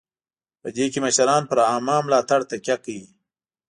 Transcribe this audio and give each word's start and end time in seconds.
په 0.61 0.67
دې 0.75 0.85
کې 0.91 0.99
مشران 1.05 1.43
پر 1.49 1.57
عامه 1.69 1.97
ملاتړ 2.05 2.39
تکیه 2.49 2.75
کوي. 2.83 3.05